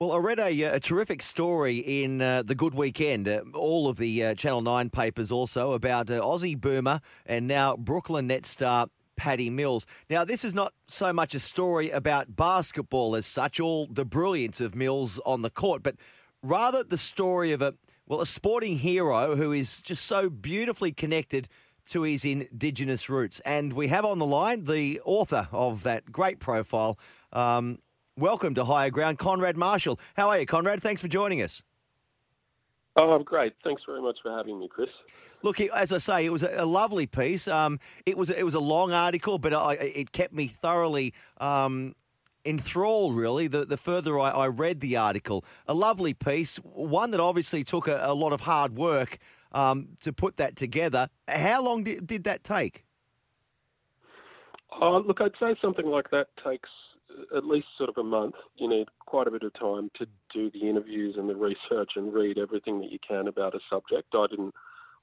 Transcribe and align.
Well, 0.00 0.10
I 0.10 0.16
read 0.16 0.40
a, 0.40 0.62
a 0.64 0.80
terrific 0.80 1.22
story 1.22 1.76
in 2.02 2.20
uh, 2.20 2.42
the 2.42 2.56
Good 2.56 2.74
Weekend, 2.74 3.28
uh, 3.28 3.42
all 3.54 3.86
of 3.86 3.96
the 3.96 4.24
uh, 4.24 4.34
Channel 4.34 4.60
9 4.60 4.90
papers 4.90 5.30
also, 5.30 5.70
about 5.72 6.10
uh, 6.10 6.20
Aussie 6.20 6.60
boomer 6.60 7.00
and 7.26 7.46
now 7.46 7.76
Brooklyn 7.76 8.26
net 8.26 8.44
star 8.44 8.88
Patty 9.14 9.50
Mills. 9.50 9.86
Now, 10.10 10.24
this 10.24 10.44
is 10.44 10.52
not 10.52 10.74
so 10.88 11.12
much 11.12 11.32
a 11.36 11.38
story 11.38 11.90
about 11.90 12.34
basketball 12.34 13.14
as 13.14 13.24
such, 13.24 13.60
all 13.60 13.86
the 13.86 14.04
brilliance 14.04 14.60
of 14.60 14.74
Mills 14.74 15.20
on 15.24 15.42
the 15.42 15.50
court, 15.50 15.84
but 15.84 15.94
rather 16.42 16.82
the 16.82 16.98
story 16.98 17.52
of 17.52 17.62
a, 17.62 17.74
well, 18.08 18.20
a 18.20 18.26
sporting 18.26 18.76
hero 18.78 19.36
who 19.36 19.52
is 19.52 19.80
just 19.80 20.06
so 20.06 20.28
beautifully 20.28 20.90
connected 20.90 21.48
to 21.86 22.02
his 22.02 22.24
Indigenous 22.24 23.08
roots. 23.08 23.40
And 23.44 23.74
we 23.74 23.86
have 23.88 24.04
on 24.04 24.18
the 24.18 24.26
line 24.26 24.64
the 24.64 25.00
author 25.04 25.46
of 25.52 25.84
that 25.84 26.10
great 26.10 26.40
profile, 26.40 26.98
um, 27.32 27.78
Welcome 28.16 28.54
to 28.54 28.64
Higher 28.64 28.90
Ground, 28.90 29.18
Konrad 29.18 29.56
Marshall. 29.56 29.98
How 30.16 30.28
are 30.28 30.38
you, 30.38 30.46
Konrad? 30.46 30.80
Thanks 30.80 31.02
for 31.02 31.08
joining 31.08 31.42
us. 31.42 31.64
Oh, 32.94 33.10
I'm 33.10 33.24
great. 33.24 33.54
Thanks 33.64 33.82
very 33.84 34.00
much 34.00 34.18
for 34.22 34.30
having 34.30 34.60
me, 34.60 34.68
Chris. 34.68 34.88
Look, 35.42 35.60
as 35.60 35.92
I 35.92 35.98
say, 35.98 36.24
it 36.24 36.30
was 36.30 36.44
a 36.44 36.64
lovely 36.64 37.06
piece. 37.06 37.48
Um, 37.48 37.80
it 38.06 38.16
was 38.16 38.30
it 38.30 38.44
was 38.44 38.54
a 38.54 38.60
long 38.60 38.92
article, 38.92 39.38
but 39.38 39.52
I, 39.52 39.72
it 39.74 40.12
kept 40.12 40.32
me 40.32 40.46
thoroughly 40.46 41.12
um, 41.38 41.96
enthralled. 42.44 43.16
Really, 43.16 43.48
the 43.48 43.64
the 43.64 43.76
further 43.76 44.20
I, 44.20 44.30
I, 44.30 44.46
read 44.46 44.80
the 44.80 44.96
article, 44.96 45.44
a 45.66 45.74
lovely 45.74 46.14
piece, 46.14 46.58
one 46.58 47.10
that 47.10 47.20
obviously 47.20 47.64
took 47.64 47.88
a, 47.88 48.00
a 48.00 48.14
lot 48.14 48.32
of 48.32 48.42
hard 48.42 48.76
work 48.76 49.18
um, 49.50 49.88
to 50.02 50.12
put 50.12 50.36
that 50.36 50.54
together. 50.54 51.08
How 51.26 51.62
long 51.62 51.82
did, 51.82 52.06
did 52.06 52.22
that 52.24 52.44
take? 52.44 52.84
Oh, 54.80 55.02
look, 55.04 55.20
I'd 55.20 55.32
say 55.40 55.56
something 55.60 55.86
like 55.86 56.10
that 56.10 56.28
takes 56.44 56.70
at 57.36 57.44
least 57.44 57.66
sort 57.76 57.88
of 57.88 57.98
a 57.98 58.02
month. 58.02 58.34
You 58.56 58.68
need 58.68 58.88
quite 59.06 59.26
a 59.26 59.30
bit 59.30 59.42
of 59.42 59.52
time 59.54 59.90
to 59.98 60.06
do 60.32 60.50
the 60.50 60.68
interviews 60.68 61.16
and 61.18 61.28
the 61.28 61.36
research 61.36 61.92
and 61.96 62.12
read 62.12 62.38
everything 62.38 62.80
that 62.80 62.90
you 62.90 62.98
can 63.06 63.28
about 63.28 63.54
a 63.54 63.60
subject. 63.70 64.14
I 64.14 64.26
didn't, 64.28 64.54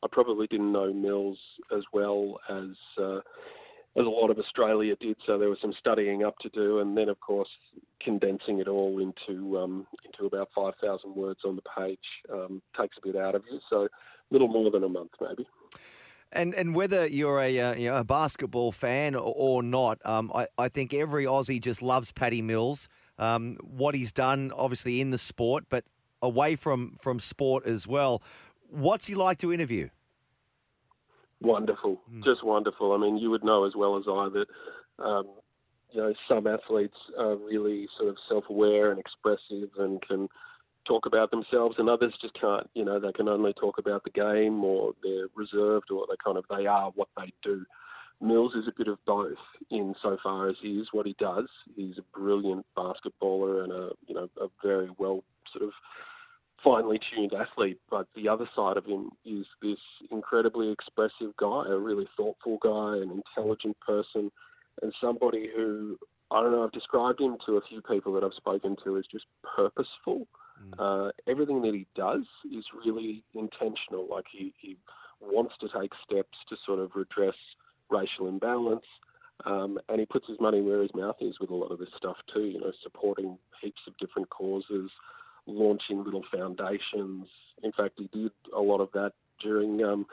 I 0.04 0.08
probably 0.12 0.48
didn't 0.48 0.72
know 0.72 0.94
Mills 0.94 1.40
as 1.76 1.84
well 1.94 2.40
as 2.50 2.76
uh, 2.98 3.20
as 3.98 4.06
a 4.06 4.10
lot 4.10 4.30
of 4.30 4.40
Australia 4.40 4.96
did. 5.00 5.18
So 5.26 5.38
there 5.38 5.50
was 5.50 5.60
some 5.62 5.74
studying 5.78 6.24
up 6.24 6.38
to 6.40 6.50
do, 6.50 6.80
and 6.80 6.98
then 6.98 7.10
of 7.10 7.20
course 7.20 7.50
condensing 8.02 8.60
it 8.60 8.68
all 8.68 9.00
into 9.00 9.60
um, 9.60 9.88
into 10.06 10.26
about 10.26 10.50
five 10.56 10.74
thousand 10.82 11.16
words 11.16 11.42
on 11.46 11.56
the 11.56 11.62
page 11.78 12.00
um, 12.32 12.62
takes 12.80 12.98
a 12.98 13.06
bit 13.06 13.16
out 13.16 13.36
of 13.36 13.44
you. 13.52 13.60
So 13.70 13.84
a 13.86 13.90
little 14.32 14.48
more 14.48 14.72
than 14.72 14.84
a 14.84 14.90
month, 14.90 15.12
maybe. 15.20 15.48
And 16.32 16.54
and 16.56 16.74
whether 16.74 17.08
you're 17.08 17.42
a 17.42 17.60
uh, 17.60 17.76
you 17.76 17.90
know, 17.90 17.98
a 17.98 18.04
basketball 18.04 18.72
fan 18.72 19.16
or, 19.16 19.34
or 19.36 19.64
not, 19.64 20.00
um, 20.06 20.32
I, 20.34 20.48
I 20.58 20.70
think 20.70 20.94
every 20.94 21.26
Aussie 21.26 21.62
just 21.62 21.82
loves 21.82 22.12
Patty 22.12 22.42
Mills. 22.42 22.88
Um, 23.20 23.58
what 23.62 23.94
he's 23.94 24.12
done, 24.12 24.52
obviously 24.56 25.02
in 25.02 25.12
the 25.12 25.18
sport, 25.18 25.66
but 25.70 25.84
away 26.22 26.56
from 26.56 26.98
from 27.02 27.20
sport 27.20 27.66
as 27.66 27.88
well. 27.88 28.22
What's 28.70 29.08
he 29.08 29.16
like 29.16 29.40
to 29.40 29.52
interview? 29.52 29.90
Wonderful, 31.42 32.00
mm. 32.12 32.24
just 32.24 32.44
wonderful. 32.44 32.94
I 32.94 32.98
mean, 32.98 33.18
you 33.18 33.30
would 33.32 33.44
know 33.44 33.66
as 33.66 33.74
well 33.76 33.98
as 33.98 34.04
I 34.08 34.30
that 34.30 35.04
um, 35.04 35.26
you 35.92 36.02
know 36.02 36.14
some 36.30 36.48
athletes 36.48 36.96
are 37.20 37.36
really 37.36 37.88
sort 37.98 38.10
of 38.10 38.18
self-aware 38.30 38.92
and 38.92 39.00
expressive 39.00 39.70
and 39.78 40.02
can 40.08 40.30
talk 40.92 41.06
about 41.06 41.32
themselves, 41.32 41.76
and 41.78 41.90
others 41.90 42.14
just 42.22 42.40
can't. 42.40 42.70
You 42.74 42.84
know, 42.84 43.00
they 43.00 43.14
can 43.14 43.30
only 43.30 43.54
talk 43.54 43.78
about 43.78 44.04
the 44.04 44.10
game, 44.10 44.64
or 44.64 44.94
they're 45.02 45.28
reserved, 45.36 45.90
or 45.92 46.06
they 46.10 46.16
kind 46.24 46.38
of 46.38 46.46
they 46.50 46.66
are 46.66 46.92
what 46.96 47.08
they 47.16 47.32
do. 47.44 47.66
Mills 48.20 48.54
is 48.56 48.68
a 48.68 48.78
bit 48.78 48.88
of 48.88 48.98
both 49.06 49.38
in 49.72 49.96
so 50.04 50.18
far 50.22 50.50
as 50.50 50.56
he 50.62 50.80
is 50.80 50.90
what 50.92 51.06
he 51.06 51.16
does. 51.18 51.48
He's 51.76 51.98
a 51.98 52.18
brilliant 52.18 52.66
basketballer 52.78 53.64
and 53.64 53.72
a 53.72 53.90
you 54.08 54.16
know 54.16 54.30
a 54.40 54.48
very 54.64 54.90
well 54.98 55.24
sort 55.54 55.64
of 55.64 55.72
finely 56.64 57.00
tuned 57.14 57.34
athlete. 57.34 57.80
But 57.90 58.08
the 58.16 58.28
other 58.28 58.50
side 58.56 58.78
of 58.78 58.86
him 58.86 59.12
is 59.26 59.46
this 59.62 59.80
incredibly 60.12 60.72
expressive 60.72 61.36
guy, 61.40 61.64
a 61.68 61.78
really 61.78 62.08
thoughtful 62.18 62.60
guy, 62.62 63.02
an 63.02 63.12
intelligent 63.12 63.78
person, 63.80 64.30
and 64.82 64.94
somebody 65.02 65.50
who 65.56 65.98
I 66.32 66.42
don't 66.42 66.52
know. 66.52 66.64
I've 66.64 66.72
described 66.72 67.20
him 67.20 67.38
to 67.46 67.58
a 67.58 67.62
few 67.68 67.82
people 67.82 68.14
that 68.14 68.24
I've 68.24 68.34
spoken 68.38 68.78
to 68.84 68.98
as 68.98 69.04
just 69.12 69.26
purposeful. 69.56 70.28
Mm. 70.62 71.08
Uh, 71.08 71.12
everything 71.28 71.62
that 71.62 71.74
he 71.74 71.88
does 71.96 72.26
is 72.52 72.66
really 72.86 73.24
intentional. 73.34 74.08
Like 74.10 74.26
he, 74.32 74.54
he 74.60 74.78
wants 75.20 75.54
to 75.62 75.68
take 75.68 75.92
steps 76.06 76.38
to 76.50 76.56
sort 76.66 76.80
of 76.80 76.92
redress 76.96 77.36
racial 77.90 78.28
imbalance, 78.28 78.86
um, 79.46 79.80
and 79.90 80.00
he 80.00 80.06
puts 80.06 80.28
his 80.28 80.40
money 80.40 80.62
where 80.62 80.82
his 80.82 80.94
mouth 80.96 81.18
is 81.20 81.40
with 81.40 81.50
a 81.50 81.56
lot 81.56 81.72
of 81.72 81.80
this 81.80 81.90
stuff 81.98 82.18
too. 82.34 82.44
You 82.44 82.60
know, 82.60 82.72
supporting 82.84 83.38
heaps 83.62 83.82
of 83.88 83.98
different 83.98 84.30
causes, 84.30 84.92
launching 85.46 86.04
little 86.04 86.24
foundations. 86.34 87.28
In 87.64 87.72
fact, 87.72 87.94
he 87.98 88.10
did 88.14 88.32
a 88.56 88.60
lot 88.62 88.82
of 88.82 88.90
that 88.94 89.14
during 89.42 89.84
um, 89.84 90.06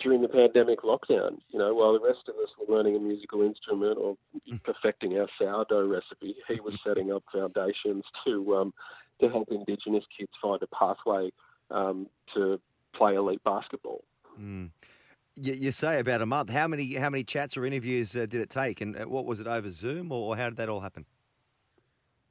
during 0.00 0.22
the 0.22 0.28
pandemic 0.28 0.80
lockdown. 0.80 1.38
You 1.50 1.58
know, 1.58 1.74
while 1.74 1.92
the 1.92 2.04
rest 2.04 2.28
of 2.28 2.34
us 2.36 2.50
were 2.58 2.74
learning 2.74 2.96
a 2.96 2.98
musical 2.98 3.42
instrument 3.42 3.98
or 3.98 4.16
perfecting 4.64 5.18
our 5.18 5.28
sourdough 5.38 5.88
recipe, 5.88 6.36
he 6.48 6.60
was 6.60 6.78
setting 6.86 7.12
up 7.12 7.22
foundations 7.32 8.04
to 8.26 8.56
um, 8.56 8.74
to 9.20 9.28
help 9.28 9.48
Indigenous 9.50 10.04
kids 10.16 10.32
find 10.40 10.60
a 10.62 10.66
pathway 10.66 11.30
um, 11.70 12.06
to 12.34 12.60
play 12.94 13.14
elite 13.14 13.42
basketball. 13.44 14.04
Mm. 14.40 14.70
You, 15.36 15.52
you, 15.54 15.72
say 15.72 15.98
about 15.98 16.22
a 16.22 16.26
month. 16.26 16.50
How 16.50 16.68
many 16.68 16.94
how 16.94 17.10
many 17.10 17.24
chats 17.24 17.56
or 17.56 17.64
interviews 17.64 18.14
uh, 18.14 18.20
did 18.20 18.34
it 18.34 18.50
take, 18.50 18.80
and 18.80 18.96
uh, 18.96 19.04
what 19.04 19.24
was 19.24 19.40
it 19.40 19.46
over 19.46 19.68
Zoom, 19.68 20.12
or 20.12 20.36
how 20.36 20.48
did 20.48 20.56
that 20.58 20.68
all 20.68 20.80
happen? 20.80 21.06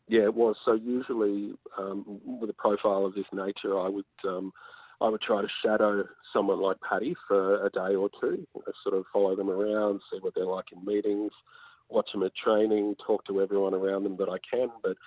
Yeah, 0.08 0.24
it 0.24 0.34
was. 0.34 0.56
So 0.64 0.74
usually, 0.74 1.54
um, 1.78 2.22
with 2.26 2.50
a 2.50 2.54
profile 2.54 3.06
of 3.06 3.14
this 3.14 3.26
nature, 3.34 3.78
I 3.78 3.90
would 3.90 4.06
um, 4.26 4.54
I 5.02 5.10
would 5.10 5.22
try 5.22 5.42
to 5.42 5.48
shadow 5.64 6.06
someone 6.34 6.62
like 6.62 6.78
Patty 6.88 7.16
for 7.28 7.66
a 7.66 7.70
day 7.70 7.96
or 7.96 8.10
two, 8.22 8.48
know, 8.56 8.74
sort 8.84 8.96
of 8.96 9.06
follow 9.12 9.36
them 9.36 9.50
around, 9.50 10.02
see 10.12 10.20
what 10.20 10.34
they're 10.34 10.46
like 10.46 10.66
in 10.72 10.84
meetings, 10.86 11.32
watch 11.90 12.10
them 12.14 12.24
at 12.24 12.32
training, 12.36 12.96
talk 13.06 13.26
to 13.26 13.42
everyone 13.42 13.74
around 13.74 14.04
them 14.04 14.18
that 14.18 14.30
I 14.30 14.38
can. 14.50 14.70
But 14.82 14.98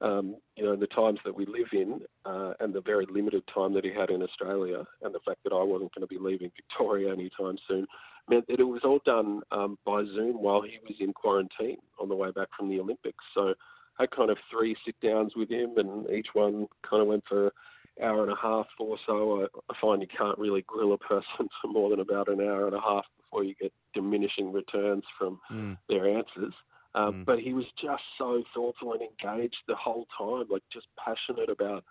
um, 0.00 0.36
you 0.56 0.64
know, 0.64 0.76
the 0.76 0.86
times 0.88 1.18
that 1.24 1.34
we 1.34 1.46
live 1.46 1.68
in 1.72 2.00
uh, 2.24 2.52
and 2.60 2.74
the 2.74 2.80
very 2.80 3.06
limited 3.10 3.42
time 3.52 3.72
that 3.74 3.84
he 3.84 3.92
had 3.92 4.10
in 4.10 4.22
Australia, 4.22 4.84
and 5.02 5.14
the 5.14 5.20
fact 5.24 5.38
that 5.44 5.52
I 5.52 5.62
wasn't 5.62 5.94
going 5.94 6.06
to 6.06 6.14
be 6.14 6.18
leaving 6.18 6.50
Victoria 6.54 7.12
anytime 7.12 7.56
soon, 7.66 7.86
meant 8.28 8.46
that 8.48 8.60
it 8.60 8.64
was 8.64 8.82
all 8.84 9.00
done 9.04 9.40
um, 9.52 9.78
by 9.86 10.02
Zoom 10.04 10.42
while 10.42 10.62
he 10.62 10.78
was 10.86 10.96
in 11.00 11.12
quarantine 11.12 11.78
on 12.00 12.08
the 12.08 12.14
way 12.14 12.30
back 12.30 12.48
from 12.56 12.68
the 12.68 12.80
Olympics. 12.80 13.24
So 13.34 13.54
I 13.98 14.02
had 14.02 14.10
kind 14.10 14.30
of 14.30 14.38
three 14.50 14.76
sit 14.84 14.96
downs 15.00 15.32
with 15.36 15.50
him, 15.50 15.74
and 15.78 16.08
each 16.10 16.28
one 16.34 16.66
kind 16.88 17.02
of 17.02 17.08
went 17.08 17.24
for 17.28 17.46
an 17.46 18.04
hour 18.04 18.22
and 18.22 18.32
a 18.32 18.40
half 18.40 18.66
or 18.78 18.98
so. 19.06 19.42
I, 19.42 19.72
I 19.72 19.76
find 19.80 20.02
you 20.02 20.08
can't 20.08 20.38
really 20.38 20.64
grill 20.66 20.92
a 20.92 20.98
person 20.98 21.48
for 21.62 21.68
more 21.68 21.90
than 21.90 22.00
about 22.00 22.28
an 22.28 22.40
hour 22.40 22.66
and 22.66 22.76
a 22.76 22.80
half 22.80 23.04
before 23.18 23.44
you 23.44 23.54
get 23.60 23.72
diminishing 23.94 24.52
returns 24.52 25.04
from 25.18 25.40
mm. 25.50 25.76
their 25.88 26.06
answers. 26.08 26.52
Um, 26.96 27.12
mm. 27.12 27.24
But 27.26 27.40
he 27.40 27.52
was 27.52 27.66
just 27.80 28.02
so 28.18 28.42
thoughtful 28.54 28.94
and 28.94 29.02
engaged 29.02 29.56
the 29.68 29.76
whole 29.76 30.06
time, 30.18 30.46
like 30.50 30.62
just 30.72 30.86
passionate 30.98 31.50
about 31.50 31.84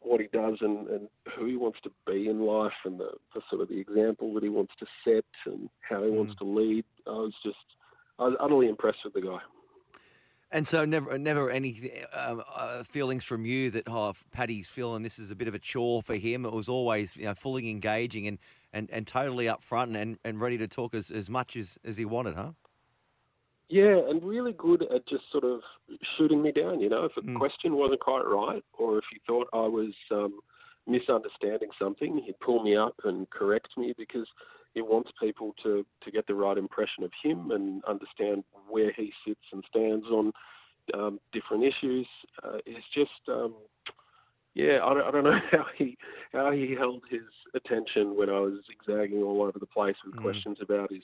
what 0.00 0.20
he 0.20 0.28
does 0.32 0.58
and, 0.60 0.86
and 0.88 1.08
who 1.36 1.46
he 1.46 1.56
wants 1.56 1.78
to 1.82 1.90
be 2.06 2.28
in 2.28 2.46
life 2.46 2.72
and 2.84 3.00
the, 3.00 3.10
the 3.34 3.40
sort 3.50 3.60
of 3.60 3.68
the 3.68 3.80
example 3.80 4.32
that 4.34 4.44
he 4.44 4.48
wants 4.48 4.72
to 4.78 4.86
set 5.04 5.24
and 5.46 5.68
how 5.80 6.02
he 6.02 6.10
mm. 6.10 6.14
wants 6.14 6.34
to 6.38 6.44
lead. 6.44 6.84
I 7.06 7.10
was 7.10 7.34
just, 7.44 7.56
I 8.18 8.24
was 8.24 8.36
utterly 8.38 8.68
impressed 8.68 8.98
with 9.04 9.14
the 9.14 9.20
guy. 9.20 9.38
And 10.52 10.64
so, 10.66 10.84
never, 10.84 11.18
never 11.18 11.50
any 11.50 12.04
uh, 12.12 12.36
uh, 12.54 12.84
feelings 12.84 13.24
from 13.24 13.44
you 13.44 13.68
that 13.72 13.88
oh, 13.88 14.14
Patty's 14.30 14.68
feeling 14.68 15.02
this 15.02 15.18
is 15.18 15.32
a 15.32 15.34
bit 15.34 15.48
of 15.48 15.56
a 15.56 15.58
chore 15.58 16.02
for 16.02 16.14
him. 16.14 16.46
It 16.46 16.52
was 16.52 16.68
always, 16.68 17.16
you 17.16 17.24
know, 17.24 17.34
fully 17.34 17.68
engaging 17.68 18.28
and, 18.28 18.38
and, 18.72 18.88
and 18.92 19.08
totally 19.08 19.46
upfront 19.46 20.00
and, 20.00 20.18
and 20.24 20.40
ready 20.40 20.56
to 20.58 20.68
talk 20.68 20.94
as, 20.94 21.10
as 21.10 21.28
much 21.28 21.56
as, 21.56 21.78
as 21.84 21.96
he 21.96 22.04
wanted, 22.04 22.36
huh? 22.36 22.52
Yeah, 23.68 23.98
and 24.08 24.22
really 24.22 24.52
good 24.52 24.82
at 24.82 25.08
just 25.08 25.24
sort 25.32 25.42
of 25.42 25.60
shooting 26.16 26.40
me 26.40 26.52
down. 26.52 26.80
You 26.80 26.88
know, 26.88 27.04
if 27.04 27.16
a 27.16 27.20
mm. 27.20 27.36
question 27.36 27.74
wasn't 27.74 28.00
quite 28.00 28.24
right, 28.24 28.62
or 28.78 28.98
if 28.98 29.04
he 29.10 29.20
thought 29.26 29.48
I 29.52 29.66
was 29.66 29.92
um, 30.12 30.38
misunderstanding 30.86 31.70
something, 31.80 32.22
he'd 32.24 32.38
pull 32.38 32.62
me 32.62 32.76
up 32.76 32.94
and 33.04 33.28
correct 33.30 33.68
me 33.76 33.92
because 33.98 34.26
he 34.74 34.82
wants 34.82 35.10
people 35.20 35.52
to 35.64 35.84
to 36.04 36.10
get 36.12 36.28
the 36.28 36.34
right 36.34 36.56
impression 36.56 37.02
of 37.02 37.10
him 37.22 37.50
and 37.50 37.82
understand 37.86 38.44
where 38.68 38.92
he 38.92 39.12
sits 39.26 39.40
and 39.52 39.64
stands 39.68 40.06
on 40.06 40.32
um, 40.94 41.18
different 41.32 41.64
issues. 41.64 42.06
Uh, 42.42 42.58
it's 42.66 42.86
just. 42.94 43.28
Um, 43.28 43.54
yeah, 44.54 44.78
I 44.82 44.94
don't, 44.94 45.06
I 45.06 45.10
don't 45.10 45.24
know 45.24 45.38
how 45.52 45.66
he 45.76 45.98
how 46.32 46.50
he 46.50 46.74
held 46.78 47.02
his 47.10 47.20
attention 47.54 48.16
when 48.16 48.30
I 48.30 48.40
was 48.40 48.54
zigzagging 48.66 49.22
all 49.22 49.42
over 49.42 49.58
the 49.58 49.66
place 49.66 49.96
with 50.02 50.14
mm. 50.14 50.22
questions 50.22 50.56
about 50.62 50.90
his 50.90 51.02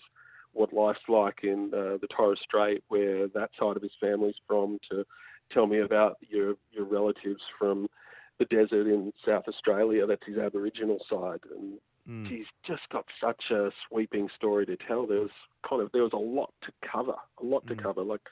what 0.53 0.73
life's 0.73 1.09
like 1.09 1.41
in 1.43 1.71
uh, 1.75 1.97
the 2.01 2.09
Torres 2.15 2.41
Strait, 2.43 2.83
where 2.89 3.29
that 3.29 3.51
side 3.59 3.77
of 3.77 3.83
his 3.83 3.93
family's 4.01 4.35
from, 4.47 4.79
to 4.91 5.05
tell 5.53 5.67
me 5.67 5.81
about 5.81 6.17
your 6.29 6.55
your 6.71 6.85
relatives 6.85 7.43
from 7.59 7.89
the 8.39 8.45
desert 8.47 8.87
in 8.87 9.13
South 9.27 9.45
Australia. 9.49 10.07
That's 10.07 10.27
his 10.27 10.39
Aboriginal 10.39 10.99
side, 11.11 11.41
and 11.57 11.79
mm. 12.09 12.29
he's 12.29 12.47
just 12.67 12.83
got 12.91 13.05
such 13.23 13.43
a 13.51 13.71
sweeping 13.89 14.29
story 14.37 14.67
to 14.67 14.77
tell. 14.89 15.07
There 15.07 15.21
was 15.21 15.31
kind 15.69 15.83
of 15.83 15.91
there 15.93 16.03
was 16.03 16.13
a 16.13 16.17
lot 16.17 16.53
to 16.65 16.73
cover, 16.91 17.15
a 17.41 17.45
lot 17.45 17.67
to 17.69 17.75
mm. 17.75 17.83
cover. 17.83 18.03
Like 18.03 18.23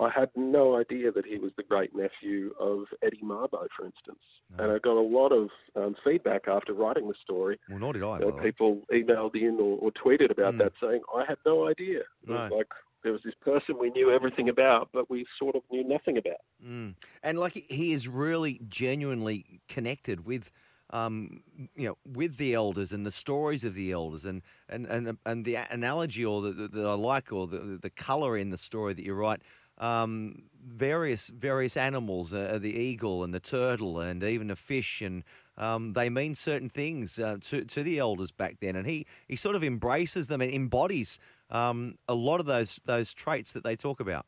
I 0.00 0.10
had 0.10 0.30
no 0.36 0.76
idea 0.76 1.10
that 1.12 1.26
he 1.26 1.38
was 1.38 1.52
the 1.56 1.62
great 1.62 1.94
nephew 1.94 2.52
of 2.60 2.84
Eddie 3.02 3.20
Mabo, 3.22 3.66
for 3.76 3.84
instance. 3.84 4.20
No. 4.56 4.64
And 4.64 4.72
I 4.72 4.78
got 4.78 4.96
a 4.96 5.02
lot 5.02 5.32
of 5.32 5.48
um, 5.74 5.96
feedback 6.04 6.46
after 6.46 6.72
writing 6.72 7.08
the 7.08 7.14
story. 7.22 7.58
Well, 7.68 7.80
nor 7.80 7.92
did 7.92 8.02
I. 8.02 8.18
Uh, 8.18 8.30
people 8.42 8.82
emailed 8.92 9.34
in 9.34 9.58
or, 9.60 9.78
or 9.78 9.90
tweeted 9.90 10.30
about 10.30 10.54
mm. 10.54 10.58
that, 10.58 10.72
saying 10.80 11.02
I 11.14 11.24
had 11.28 11.38
no 11.44 11.68
idea. 11.68 12.00
No. 12.26 12.48
Like 12.50 12.68
there 13.02 13.12
was 13.12 13.22
this 13.24 13.34
person 13.40 13.76
we 13.80 13.90
knew 13.90 14.10
everything 14.10 14.48
about, 14.48 14.90
but 14.92 15.10
we 15.10 15.26
sort 15.38 15.56
of 15.56 15.62
knew 15.70 15.82
nothing 15.82 16.16
about. 16.16 16.40
Mm. 16.64 16.94
And 17.22 17.38
like 17.38 17.64
he 17.68 17.92
is 17.92 18.06
really 18.06 18.60
genuinely 18.68 19.60
connected 19.68 20.24
with 20.24 20.50
um, 20.90 21.42
you 21.76 21.86
know, 21.86 21.98
with 22.10 22.38
the 22.38 22.54
elders 22.54 22.92
and 22.92 23.04
the 23.04 23.10
stories 23.10 23.62
of 23.64 23.74
the 23.74 23.92
elders 23.92 24.24
and 24.24 24.42
and 24.68 24.86
and, 24.86 25.18
and 25.26 25.44
the 25.44 25.56
analogy 25.56 26.24
or 26.24 26.40
that 26.42 26.74
I 26.74 26.94
like 26.94 27.32
or 27.32 27.46
the 27.46 27.78
the 27.80 27.90
color 27.90 28.36
in 28.36 28.50
the 28.50 28.58
story 28.58 28.94
that 28.94 29.04
you 29.04 29.14
write. 29.14 29.42
Um, 29.78 30.42
various 30.66 31.28
various 31.28 31.76
animals, 31.76 32.34
uh, 32.34 32.58
the 32.60 32.74
eagle 32.74 33.24
and 33.24 33.32
the 33.32 33.40
turtle, 33.40 34.00
and 34.00 34.22
even 34.22 34.50
a 34.50 34.56
fish, 34.56 35.00
and 35.00 35.24
um, 35.56 35.92
they 35.92 36.10
mean 36.10 36.34
certain 36.34 36.68
things 36.68 37.18
uh, 37.18 37.38
to 37.42 37.64
to 37.64 37.82
the 37.82 37.98
elders 37.98 38.32
back 38.32 38.56
then. 38.60 38.76
And 38.76 38.86
he 38.86 39.06
he 39.28 39.36
sort 39.36 39.56
of 39.56 39.64
embraces 39.64 40.26
them 40.26 40.40
and 40.40 40.52
embodies 40.52 41.18
um, 41.50 41.96
a 42.08 42.14
lot 42.14 42.40
of 42.40 42.46
those 42.46 42.80
those 42.84 43.14
traits 43.14 43.52
that 43.52 43.64
they 43.64 43.76
talk 43.76 44.00
about. 44.00 44.26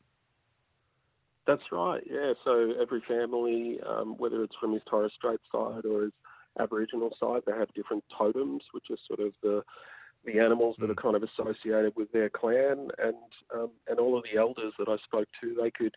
That's 1.47 1.71
right. 1.71 2.03
Yeah. 2.05 2.33
So 2.43 2.73
every 2.79 3.01
family, 3.07 3.79
um, 3.87 4.17
whether 4.17 4.43
it's 4.43 4.55
from 4.59 4.73
his 4.73 4.81
Torres 4.89 5.11
Strait 5.15 5.39
side 5.51 5.85
or 5.85 6.03
his 6.03 6.13
Aboriginal 6.59 7.15
side, 7.19 7.41
they 7.45 7.53
have 7.53 7.73
different 7.73 8.03
totems, 8.15 8.63
which 8.71 8.85
are 8.89 8.97
sort 9.07 9.19
of 9.19 9.33
the 9.41 9.63
the 10.25 10.39
animals 10.39 10.75
that 10.79 10.89
are 10.89 10.95
mm. 10.95 11.01
kind 11.01 11.15
of 11.15 11.23
associated 11.23 11.93
with 11.95 12.11
their 12.11 12.29
clan, 12.29 12.89
and 12.99 13.15
um, 13.53 13.71
and 13.87 13.99
all 13.99 14.17
of 14.17 14.23
the 14.23 14.39
elders 14.39 14.73
that 14.79 14.87
I 14.87 14.97
spoke 15.03 15.27
to, 15.41 15.55
they 15.61 15.71
could 15.71 15.95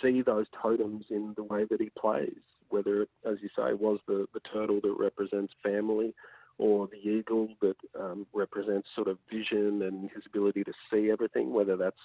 see 0.00 0.22
those 0.22 0.46
totems 0.60 1.06
in 1.10 1.34
the 1.36 1.44
way 1.44 1.64
that 1.70 1.80
he 1.80 1.90
plays. 1.98 2.38
Whether, 2.68 3.02
it, 3.02 3.10
as 3.28 3.36
you 3.42 3.48
say, 3.56 3.74
was 3.74 3.98
the 4.06 4.26
the 4.34 4.40
turtle 4.40 4.80
that 4.82 4.96
represents 4.98 5.52
family, 5.62 6.14
or 6.58 6.88
the 6.88 7.08
eagle 7.08 7.48
that 7.60 7.76
um, 7.98 8.26
represents 8.32 8.88
sort 8.94 9.08
of 9.08 9.18
vision 9.30 9.82
and 9.82 10.10
his 10.14 10.24
ability 10.26 10.64
to 10.64 10.72
see 10.90 11.10
everything, 11.10 11.52
whether 11.52 11.76
that's 11.76 11.96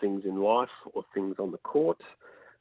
things 0.00 0.24
in 0.24 0.36
life 0.36 0.68
or 0.94 1.04
things 1.14 1.36
on 1.38 1.52
the 1.52 1.58
court. 1.58 2.00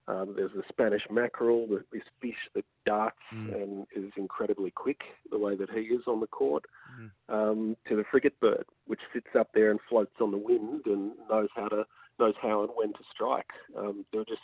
Um, 0.07 0.33
there's 0.35 0.51
the 0.55 0.63
Spanish 0.67 1.03
mackerel, 1.09 1.67
the, 1.67 1.83
this 1.93 2.03
fish 2.21 2.49
that 2.55 2.65
darts 2.85 3.17
mm. 3.33 3.53
and 3.53 3.85
is 3.95 4.11
incredibly 4.17 4.71
quick, 4.71 5.01
the 5.29 5.37
way 5.37 5.55
that 5.55 5.69
he 5.69 5.81
is 5.81 6.01
on 6.07 6.19
the 6.19 6.27
court, 6.27 6.65
mm. 6.99 7.09
um, 7.29 7.77
to 7.87 7.95
the 7.95 8.03
frigate 8.09 8.39
bird, 8.39 8.65
which 8.87 8.99
sits 9.13 9.27
up 9.37 9.49
there 9.53 9.69
and 9.69 9.79
floats 9.87 10.15
on 10.19 10.31
the 10.31 10.37
wind 10.37 10.81
and 10.85 11.11
knows 11.29 11.49
how 11.55 11.67
to 11.67 11.85
knows 12.19 12.33
how 12.41 12.61
and 12.61 12.71
when 12.75 12.93
to 12.93 12.99
strike. 13.13 13.49
Um, 13.77 14.05
there 14.11 14.21
are 14.21 14.25
just 14.25 14.41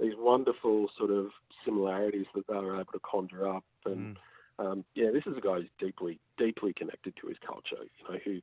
these 0.00 0.14
wonderful 0.16 0.90
sort 0.98 1.10
of 1.10 1.28
similarities 1.64 2.26
that 2.34 2.46
they 2.48 2.54
were 2.54 2.74
able 2.74 2.92
to 2.92 3.00
conjure 3.00 3.48
up, 3.48 3.64
and 3.84 4.16
mm. 4.58 4.64
um, 4.64 4.84
yeah, 4.94 5.10
this 5.12 5.24
is 5.26 5.36
a 5.36 5.40
guy 5.40 5.56
who's 5.56 5.68
deeply 5.78 6.18
deeply 6.38 6.72
connected 6.72 7.14
to 7.20 7.28
his 7.28 7.36
culture. 7.46 7.84
You 7.98 8.12
know, 8.12 8.18
who 8.24 8.40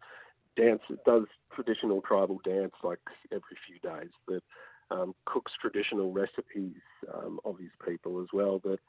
dances 0.56 0.98
does 1.06 1.26
traditional 1.54 2.02
tribal 2.02 2.40
dance 2.44 2.74
like 2.84 3.00
every 3.32 3.58
few 3.68 3.80
days 3.80 4.12
that 4.28 4.44
um, 4.92 5.16
cooks 5.26 5.52
traditional 5.60 6.12
recipes 6.12 6.82
um, 7.14 7.40
of 7.46 7.58
his 7.58 7.72
people 7.88 8.22
as 8.22 8.28
well. 8.34 8.60
That 8.64 8.80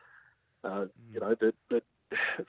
uh, 0.64 0.86
you 1.12 1.20
know 1.20 1.34
that 1.40 1.54
that 1.70 1.82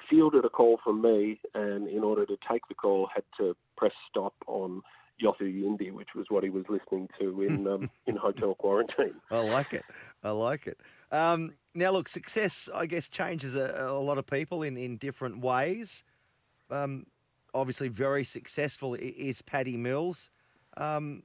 fielded 0.09 0.45
a 0.45 0.49
call 0.49 0.79
from 0.83 1.01
me, 1.01 1.39
and 1.53 1.87
in 1.87 2.03
order 2.03 2.25
to 2.25 2.37
take 2.49 2.67
the 2.67 2.75
call, 2.75 3.09
had 3.13 3.23
to 3.37 3.55
press 3.77 3.93
stop 4.09 4.33
on 4.47 4.81
Yothu 5.21 5.41
Yindi, 5.41 5.91
which 5.91 6.09
was 6.15 6.25
what 6.29 6.43
he 6.43 6.49
was 6.49 6.65
listening 6.69 7.07
to 7.19 7.41
in 7.43 7.67
um, 7.67 7.89
in 8.07 8.15
hotel 8.15 8.55
quarantine. 8.55 9.15
I 9.31 9.39
like 9.39 9.73
it. 9.73 9.83
I 10.23 10.31
like 10.31 10.67
it. 10.67 10.79
Um, 11.11 11.53
now, 11.75 11.91
look, 11.91 12.09
success, 12.09 12.69
I 12.73 12.85
guess, 12.85 13.07
changes 13.07 13.55
a, 13.55 13.87
a, 13.87 13.99
lot 13.99 14.17
of 14.17 14.25
people 14.25 14.63
in, 14.63 14.77
in 14.77 14.97
different 14.97 15.41
ways. 15.41 16.03
Um, 16.71 17.05
obviously, 17.53 17.87
very 17.87 18.23
successful 18.23 18.95
is 18.95 19.41
Patty 19.41 19.77
Mills. 19.77 20.31
Um, 20.77 21.23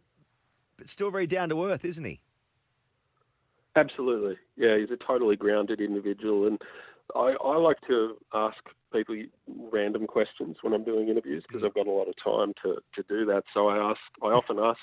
but 0.78 0.88
still 0.88 1.10
very 1.10 1.26
down 1.26 1.48
to 1.50 1.66
earth, 1.66 1.84
isn't 1.84 2.04
he? 2.04 2.20
Absolutely. 3.76 4.36
Yeah, 4.56 4.78
he's 4.78 4.90
a 4.90 4.96
totally 4.96 5.36
grounded 5.36 5.80
individual. 5.80 6.46
And 6.46 6.60
I, 7.14 7.34
I 7.44 7.56
like 7.56 7.80
to 7.88 8.16
ask 8.32 8.56
people 8.92 9.16
random 9.72 10.06
questions 10.06 10.56
when 10.62 10.72
I'm 10.72 10.84
doing 10.84 11.08
interviews 11.08 11.44
because 11.46 11.62
I've 11.64 11.74
got 11.74 11.86
a 11.86 11.90
lot 11.90 12.08
of 12.08 12.14
time 12.22 12.54
to, 12.64 12.78
to 12.96 13.02
do 13.08 13.26
that. 13.26 13.44
So 13.52 13.68
I 13.68 13.90
ask, 13.90 14.00
I 14.22 14.28
often 14.28 14.58
ask, 14.58 14.78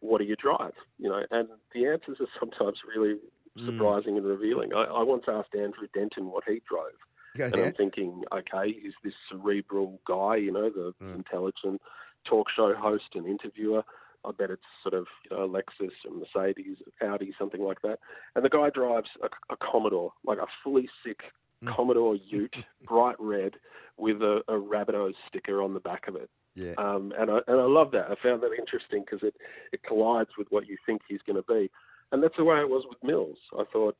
what 0.00 0.18
do 0.18 0.24
you 0.24 0.36
drive? 0.36 0.74
You 0.98 1.08
know, 1.08 1.22
and 1.30 1.48
the 1.74 1.86
answers 1.86 2.18
are 2.20 2.28
sometimes 2.38 2.78
really 2.86 3.16
mm. 3.58 3.66
surprising 3.66 4.14
mm. 4.14 4.18
and 4.18 4.26
revealing. 4.26 4.72
I, 4.74 4.84
I 4.84 5.02
once 5.02 5.24
asked 5.28 5.54
Andrew 5.54 5.88
Denton 5.94 6.26
what 6.26 6.44
he 6.46 6.62
drove. 6.68 6.92
Yeah, 7.34 7.46
and 7.46 7.56
yeah. 7.56 7.64
I'm 7.64 7.74
thinking, 7.74 8.22
okay, 8.32 8.70
is 8.70 8.94
this 9.02 9.14
cerebral 9.30 10.00
guy, 10.06 10.36
you 10.36 10.52
know, 10.52 10.70
the 10.70 10.94
mm. 11.02 11.14
intelligent 11.14 11.80
talk 12.24 12.46
show 12.54 12.74
host 12.74 13.14
and 13.14 13.26
interviewer? 13.26 13.82
I 14.24 14.30
bet 14.32 14.50
it's 14.50 14.62
sort 14.82 14.94
of 14.94 15.06
you 15.30 15.36
know 15.36 15.48
Lexus 15.48 15.92
and 16.04 16.20
Mercedes, 16.20 16.78
Audi, 17.02 17.32
something 17.38 17.62
like 17.62 17.82
that. 17.82 17.98
And 18.34 18.44
the 18.44 18.48
guy 18.48 18.70
drives 18.70 19.08
a, 19.22 19.26
a 19.52 19.56
Commodore, 19.56 20.12
like 20.24 20.38
a 20.38 20.46
fully 20.62 20.88
sick 21.04 21.20
mm. 21.64 21.74
Commodore 21.74 22.16
Ute, 22.28 22.56
bright 22.86 23.16
red, 23.18 23.54
with 23.96 24.22
a, 24.22 24.42
a 24.48 24.52
Rabbitohs 24.52 25.14
sticker 25.28 25.62
on 25.62 25.74
the 25.74 25.80
back 25.80 26.08
of 26.08 26.16
it. 26.16 26.30
Yeah. 26.54 26.74
Um, 26.76 27.12
and 27.18 27.30
I 27.30 27.38
and 27.46 27.60
I 27.60 27.64
love 27.64 27.92
that. 27.92 28.10
I 28.10 28.14
found 28.22 28.42
that 28.42 28.50
interesting 28.58 29.04
because 29.04 29.20
it 29.22 29.34
it 29.72 29.80
collides 29.86 30.30
with 30.36 30.48
what 30.50 30.66
you 30.66 30.76
think 30.84 31.02
he's 31.08 31.22
going 31.26 31.36
to 31.36 31.52
be, 31.52 31.70
and 32.10 32.22
that's 32.22 32.36
the 32.36 32.44
way 32.44 32.58
it 32.58 32.68
was 32.68 32.84
with 32.88 32.98
Mills. 33.02 33.38
I 33.56 33.64
thought 33.72 33.96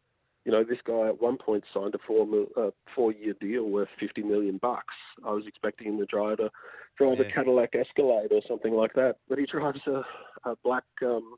you 0.48 0.54
know, 0.54 0.64
this 0.64 0.78
guy 0.82 1.08
at 1.08 1.20
one 1.20 1.36
point 1.36 1.64
signed 1.74 1.94
a 1.94 1.98
four 1.98 2.26
uh, 2.56 2.70
four 2.94 3.12
year 3.12 3.34
deal 3.38 3.64
worth 3.64 3.90
fifty 4.00 4.22
million 4.22 4.56
bucks. 4.56 4.94
I 5.22 5.30
was 5.32 5.44
expecting 5.46 5.88
him 5.88 5.98
to 5.98 6.06
drive 6.06 6.40
a 6.40 6.50
drive 6.96 7.18
yeah. 7.18 7.26
a 7.26 7.30
Cadillac 7.30 7.74
Escalade 7.74 8.32
or 8.32 8.40
something 8.48 8.72
like 8.72 8.94
that, 8.94 9.16
but 9.28 9.38
he 9.38 9.44
drives 9.44 9.80
a, 9.86 10.04
a 10.48 10.56
black 10.64 10.84
um, 11.02 11.34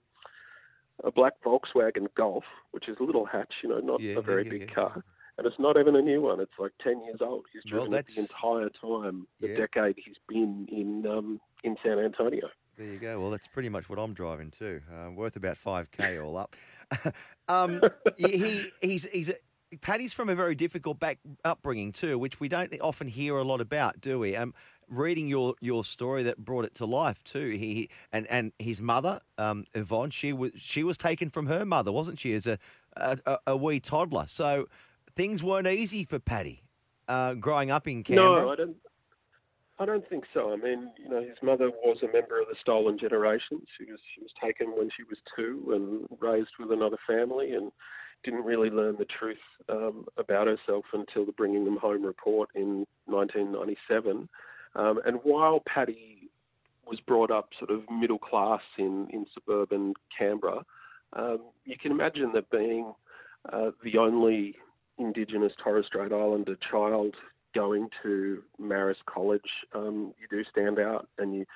a 1.03 1.11
black 1.11 1.33
Volkswagen 1.45 2.07
Golf, 2.17 2.45
which 2.71 2.89
is 2.89 2.99
a 3.01 3.03
little 3.03 3.27
hatch, 3.27 3.53
you 3.65 3.69
know, 3.69 3.81
not 3.81 4.01
yeah, 4.01 4.15
a 4.17 4.23
very 4.23 4.45
yeah, 4.45 4.51
big 4.51 4.73
car. 4.73 5.03
And 5.39 5.45
it's 5.45 5.59
not 5.59 5.77
even 5.77 5.97
a 5.97 6.03
new 6.03 6.21
one. 6.21 6.39
It's 6.39 6.53
like 6.57 6.71
ten 6.81 7.03
years 7.03 7.19
old. 7.21 7.47
He's 7.53 7.65
driven 7.65 7.91
well, 7.91 7.99
it 7.99 8.07
the 8.07 8.21
entire 8.21 8.69
time, 8.69 9.27
the 9.41 9.57
decade 9.57 9.97
he's 9.97 10.19
been 10.29 10.69
in 10.71 11.05
um, 11.11 11.41
in 11.65 11.75
San 11.85 11.99
Antonio. 11.99 12.49
There 12.81 12.89
you 12.89 12.99
go. 12.99 13.21
Well, 13.21 13.31
that's 13.31 13.47
pretty 13.47 13.69
much 13.69 13.91
what 13.91 13.99
I'm 13.99 14.15
driving 14.15 14.51
too. 14.51 14.81
Uh, 14.91 15.11
worth 15.11 15.37
about 15.37 15.59
five 15.59 15.91
k 15.91 16.19
all 16.19 16.39
up. 16.39 16.57
um, 17.49 17.83
he, 18.17 18.73
he's 18.81 19.05
he's 19.13 19.31
Patty's 19.83 20.15
from 20.15 20.31
a 20.31 20.35
very 20.35 20.55
difficult 20.55 20.99
back 20.99 21.19
upbringing 21.45 21.93
too, 21.93 22.19
which 22.19 22.41
we 22.41 22.49
don't 22.49 22.75
often 22.81 23.07
hear 23.07 23.37
a 23.37 23.45
lot 23.45 23.61
about, 23.61 24.01
do 24.01 24.19
we? 24.19 24.35
Um, 24.35 24.55
reading 24.89 25.29
your, 25.29 25.57
your 25.61 25.85
story 25.85 26.23
that 26.23 26.39
brought 26.39 26.65
it 26.65 26.75
to 26.77 26.87
life 26.87 27.23
too. 27.23 27.51
He 27.51 27.91
and 28.15 28.27
and 28.29 28.51
his 28.59 28.81
mother, 28.81 29.21
um, 29.37 29.67
Yvonne, 29.75 30.09
she 30.09 30.33
was 30.33 30.53
she 30.57 30.83
was 30.83 30.97
taken 30.97 31.29
from 31.29 31.49
her 31.49 31.67
mother, 31.67 31.93
wasn't 31.93 32.19
she, 32.19 32.33
as 32.33 32.47
a 32.47 32.59
a, 32.97 33.39
a 33.47 33.57
wee 33.59 33.81
toddler? 33.81 34.25
So 34.27 34.69
things 35.15 35.45
weren't 35.45 35.67
easy 35.67 36.05
for 36.05 36.19
Patty 36.19 36.63
uh, 37.09 37.35
growing 37.35 37.71
up 37.71 37.87
in 37.87 38.05
Canberra. 38.05 38.41
No, 38.41 38.51
I 38.53 38.57
don't. 38.57 38.77
I 39.81 39.87
don't 39.87 40.07
think 40.11 40.25
so. 40.35 40.53
I 40.53 40.57
mean, 40.57 40.91
you 41.03 41.09
know, 41.09 41.23
his 41.23 41.39
mother 41.43 41.71
was 41.71 41.97
a 42.03 42.13
member 42.13 42.39
of 42.39 42.49
the 42.49 42.57
Stolen 42.61 42.99
Generation. 42.99 43.63
She 43.79 43.91
was 43.91 43.99
she 44.15 44.21
was 44.21 44.31
taken 44.43 44.77
when 44.77 44.91
she 44.95 45.05
was 45.05 45.17
two 45.35 45.73
and 45.73 46.21
raised 46.21 46.51
with 46.59 46.71
another 46.71 46.99
family, 47.09 47.55
and 47.55 47.73
didn't 48.23 48.45
really 48.45 48.69
learn 48.69 48.97
the 48.99 49.07
truth 49.07 49.39
um, 49.71 50.05
about 50.19 50.47
herself 50.47 50.85
until 50.93 51.25
the 51.25 51.33
Bringing 51.33 51.65
Them 51.65 51.79
Home 51.79 52.05
report 52.05 52.51
in 52.55 52.87
1997. 53.07 54.29
Um, 54.75 55.01
and 55.07 55.17
while 55.23 55.63
Patty 55.67 56.31
was 56.87 57.01
brought 57.01 57.31
up 57.31 57.49
sort 57.59 57.71
of 57.71 57.83
middle 57.91 58.19
class 58.19 58.61
in 58.77 59.09
in 59.11 59.25
suburban 59.33 59.95
Canberra, 60.17 60.63
um, 61.15 61.39
you 61.65 61.77
can 61.81 61.91
imagine 61.91 62.33
that 62.35 62.51
being 62.51 62.93
uh, 63.51 63.71
the 63.83 63.97
only 63.97 64.57
Indigenous 64.99 65.53
Torres 65.65 65.87
Strait 65.87 66.13
Islander 66.13 66.59
child 66.71 67.15
going 67.55 67.89
to 68.03 68.43
Marist 68.61 69.05
College, 69.07 69.51
um, 69.75 70.15
you 70.21 70.27
do 70.31 70.45
stand 70.51 70.79
out, 70.79 71.09
and 71.19 71.35
you 71.35 71.47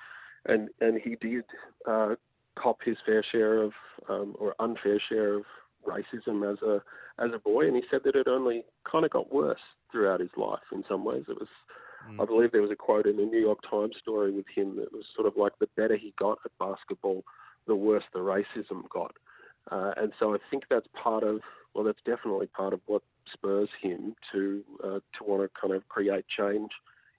and 0.46 0.68
and 0.80 1.00
he 1.00 1.16
did 1.16 1.44
uh, 1.88 2.14
cop 2.56 2.78
his 2.84 2.96
fair 3.04 3.24
share 3.32 3.62
of 3.62 3.72
um, 4.08 4.34
or 4.38 4.54
unfair 4.58 5.00
share 5.08 5.34
of 5.34 5.44
racism 5.86 6.50
as 6.50 6.60
a 6.62 6.82
as 7.22 7.30
a 7.34 7.38
boy, 7.38 7.66
and 7.66 7.76
he 7.76 7.82
said 7.90 8.00
that 8.04 8.16
it 8.16 8.28
only 8.28 8.64
kind 8.90 9.04
of 9.04 9.10
got 9.10 9.32
worse 9.32 9.58
throughout 9.90 10.20
his 10.20 10.30
life. 10.36 10.64
In 10.72 10.84
some 10.88 11.04
ways, 11.04 11.24
it 11.28 11.38
was. 11.38 11.48
Mm. 12.10 12.20
I 12.20 12.26
believe 12.26 12.52
there 12.52 12.60
was 12.60 12.70
a 12.70 12.76
quote 12.76 13.06
in 13.06 13.16
the 13.16 13.24
New 13.24 13.40
York 13.40 13.60
Times 13.70 13.94
story 14.00 14.30
with 14.30 14.44
him 14.54 14.76
that 14.76 14.92
was 14.92 15.04
sort 15.14 15.26
of 15.26 15.38
like 15.38 15.52
the 15.58 15.68
better 15.74 15.96
he 15.96 16.12
got 16.18 16.38
at 16.44 16.50
basketball, 16.58 17.24
the 17.66 17.74
worse 17.74 18.04
the 18.12 18.18
racism 18.18 18.86
got. 18.90 19.14
Uh, 19.70 19.92
and 19.96 20.12
so 20.18 20.34
I 20.34 20.38
think 20.50 20.64
that's 20.68 20.86
part 21.02 21.22
of, 21.22 21.40
well, 21.72 21.84
that's 21.84 22.02
definitely 22.04 22.46
part 22.48 22.74
of 22.74 22.80
what 22.84 23.02
spurs 23.32 23.68
him 23.80 24.14
to 24.32 24.62
uh, 24.82 25.00
to 25.18 25.24
want 25.24 25.42
to 25.42 25.60
kind 25.60 25.74
of 25.74 25.88
create 25.88 26.24
change 26.28 26.70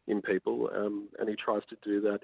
in 0.08 0.22
people, 0.22 0.70
um, 0.76 1.08
and 1.20 1.30
he 1.30 1.36
tries 1.36 1.64
to 1.70 1.78
do 1.84 2.02
that 2.02 2.20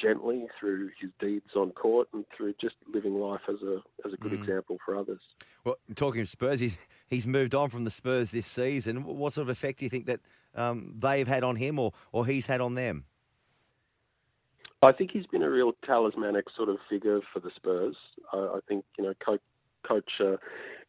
gently 0.00 0.46
through 0.58 0.90
his 1.00 1.10
deeds 1.20 1.50
on 1.54 1.70
court 1.70 2.08
and 2.12 2.24
through 2.36 2.54
just 2.60 2.74
living 2.92 3.14
life 3.14 3.40
as 3.48 3.62
a 3.62 3.78
as 4.06 4.12
a 4.12 4.16
good 4.16 4.32
mm. 4.32 4.40
example 4.40 4.78
for 4.84 4.96
others. 4.96 5.20
Well, 5.64 5.76
talking 5.94 6.20
of 6.20 6.28
Spurs, 6.28 6.60
he's 6.60 6.76
he's 7.08 7.26
moved 7.26 7.54
on 7.54 7.68
from 7.70 7.84
the 7.84 7.90
Spurs 7.90 8.30
this 8.30 8.46
season. 8.46 9.04
What 9.04 9.34
sort 9.34 9.46
of 9.46 9.48
effect 9.50 9.78
do 9.78 9.84
you 9.84 9.90
think 9.90 10.06
that 10.06 10.20
um, 10.54 10.94
they've 10.98 11.28
had 11.28 11.44
on 11.44 11.56
him, 11.56 11.78
or 11.78 11.92
or 12.12 12.26
he's 12.26 12.46
had 12.46 12.60
on 12.60 12.74
them? 12.74 13.04
I 14.82 14.90
think 14.90 15.12
he's 15.12 15.26
been 15.26 15.44
a 15.44 15.50
real 15.50 15.72
talismanic 15.86 16.46
sort 16.56 16.68
of 16.68 16.78
figure 16.90 17.20
for 17.32 17.38
the 17.38 17.50
Spurs. 17.54 17.96
I, 18.32 18.38
I 18.38 18.58
think 18.66 18.84
you 18.98 19.04
know, 19.04 19.14
coach, 19.24 19.40
coach 19.86 20.10
uh, 20.20 20.36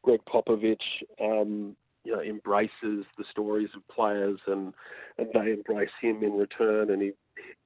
Gregg 0.02 0.22
Popovich, 0.26 0.78
um, 1.22 1.76
you 2.04 2.14
know, 2.14 2.22
embraces 2.22 3.06
the 3.18 3.26
stories 3.32 3.70
of 3.76 3.88
players, 3.88 4.40
and 4.48 4.74
and 5.18 5.28
they 5.34 5.52
embrace 5.52 5.90
him 6.02 6.24
in 6.24 6.34
return. 6.34 6.90
And 6.92 7.02
he, 7.02 7.12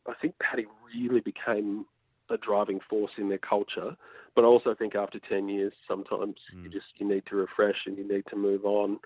I 0.08 0.14
think 0.22 0.36
Patty 0.40 0.66
really 0.94 1.22
became 1.22 1.86
a 2.30 2.38
driving 2.38 2.80
force 2.90 3.12
in 3.18 3.30
their 3.30 3.38
culture. 3.38 3.96
But 4.36 4.44
I 4.44 4.48
also 4.48 4.76
think 4.76 4.96
after 4.96 5.20
ten 5.20 5.50
years, 5.50 5.74
sometimes 5.88 6.36
mm. 6.56 6.64
you 6.64 6.70
just 6.70 6.86
you 6.98 7.08
need 7.08 7.24
to 7.30 7.36
refresh 7.36 7.86
and 7.86 7.98
you 7.98 8.08
need 8.08 8.24
to 8.30 8.36
move 8.36 8.66
on. 8.66 9.00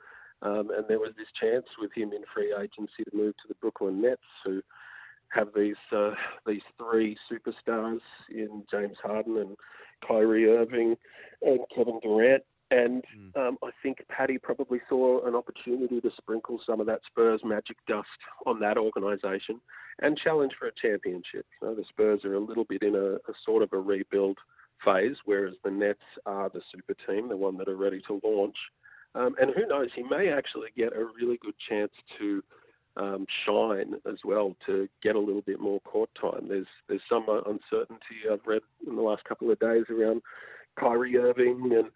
Um, 0.44 0.72
and 0.76 0.86
there 0.88 1.00
was 1.00 1.14
this 1.18 1.28
chance 1.40 1.68
with 1.80 1.92
him 1.96 2.12
in 2.14 2.24
free 2.34 2.54
agency 2.54 3.04
to 3.04 3.16
move 3.16 3.36
to 3.38 3.48
the 3.48 3.56
Brooklyn 3.56 4.02
Nets, 4.02 4.22
who 4.44 4.62
have 5.30 5.50
these 5.56 5.76
uh, 5.96 6.12
these 6.46 6.62
three 6.78 7.18
superstars 7.32 8.00
in 8.30 8.64
James 8.70 8.98
Harden 9.02 9.38
and 9.38 9.56
Kyrie 10.06 10.48
Irving 10.48 10.96
and 11.42 11.60
Kevin 11.76 12.00
Durant. 12.02 12.44
And 12.72 13.04
mm. 13.16 13.38
um, 13.38 13.58
I 13.62 13.70
think 13.84 13.98
Patty 14.10 14.38
probably 14.38 14.80
saw 14.88 15.28
an 15.28 15.36
opportunity 15.36 16.00
to 16.00 16.10
sprinkle 16.18 16.60
some 16.66 16.80
of 16.80 16.88
that 16.88 17.02
Spurs 17.06 17.42
magic 17.44 17.76
dust 17.86 18.08
on 18.46 18.62
that 18.62 18.78
organisation 18.78 19.60
and 20.02 20.18
challenge 20.18 20.54
for 20.58 20.68
a 20.68 20.72
championship. 20.82 21.46
You 21.62 21.68
know, 21.68 21.76
the 21.76 21.84
Spurs 21.90 22.24
are 22.24 22.34
a 22.34 22.40
little 22.40 22.64
bit 22.64 22.82
in 22.82 22.96
a, 22.96 23.16
a 23.16 23.34
sort 23.46 23.62
of 23.62 23.74
a 23.74 23.78
rebuild 23.78 24.38
phase, 24.84 25.18
whereas 25.26 25.56
the 25.64 25.70
Nets 25.70 26.00
are 26.26 26.50
the 26.50 26.62
super 26.74 26.96
team, 27.06 27.28
the 27.28 27.38
one 27.38 27.58
that 27.58 27.68
are 27.68 27.76
ready 27.76 28.02
to 28.08 28.22
launch. 28.24 28.56
Um, 29.14 29.36
and 29.40 29.52
who 29.54 29.68
knows, 29.68 29.90
he 29.94 30.04
may 30.04 30.30
actually 30.30 30.70
get 30.78 30.94
a 30.94 31.04
really 31.04 31.38
good 31.42 31.56
chance 31.70 31.92
to 32.20 32.42
um, 32.96 33.26
shine 33.46 33.96
as 34.10 34.18
well 34.24 34.56
to 34.66 34.88
get 35.04 35.16
a 35.16 35.20
little 35.20 35.42
bit 35.42 35.60
more 35.60 35.82
court 35.82 36.10
time. 36.20 36.48
There's 36.48 36.68
there's 36.88 37.02
some 37.10 37.26
uncertainty 37.28 38.28
I've 38.32 38.46
read 38.46 38.62
in 38.88 38.96
the 38.96 39.02
last 39.02 39.24
couple 39.26 39.52
of 39.52 39.60
days 39.60 39.86
around 39.90 40.22
Kyrie 40.80 41.18
Irving 41.18 41.72
and 41.74 41.90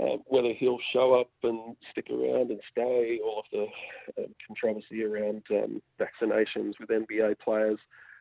uh, 0.00 0.16
whether 0.26 0.52
he'll 0.52 0.78
show 0.92 1.14
up 1.14 1.30
and 1.42 1.76
stick 1.90 2.08
around 2.10 2.50
and 2.50 2.60
stay, 2.70 3.18
all 3.24 3.40
of 3.40 3.44
the 3.52 4.22
uh, 4.22 4.26
controversy 4.46 5.02
around 5.02 5.42
um, 5.50 5.82
vaccinations 5.98 6.74
with 6.80 6.88
NBA 6.88 7.38
players. 7.40 7.78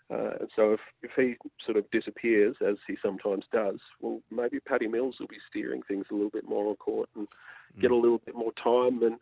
Uh, 0.10 0.32
and 0.40 0.50
so 0.56 0.74
if, 0.74 0.80
if 1.04 1.12
he 1.16 1.36
sort 1.66 1.78
of 1.78 1.90
disappears, 1.92 2.56
as 2.68 2.78
he 2.88 2.96
sometimes 3.04 3.44
does, 3.52 3.80
well, 4.00 4.22
maybe 4.32 4.60
Patty 4.60 4.88
Mills 4.88 5.16
will 5.20 5.28
be 5.28 5.38
steering 5.50 5.82
things 5.88 6.06
a 6.10 6.14
little 6.14 6.30
bit 6.30 6.48
more 6.48 6.70
on 6.70 6.76
court 6.78 7.10
and 7.16 7.28
mm. 7.28 7.82
get 7.82 7.92
a 7.92 7.96
little 7.96 8.20
bit 8.20 8.36
more 8.36 8.54
time 8.64 9.04
and 9.04 9.18